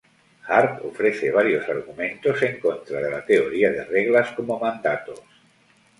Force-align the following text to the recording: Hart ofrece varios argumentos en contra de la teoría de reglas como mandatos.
Hart 0.47 0.83
ofrece 0.83 1.29
varios 1.29 1.69
argumentos 1.69 2.41
en 2.41 2.59
contra 2.59 2.99
de 3.01 3.11
la 3.11 3.23
teoría 3.23 3.69
de 3.71 3.83
reglas 3.85 4.31
como 4.31 4.59
mandatos. 4.59 5.21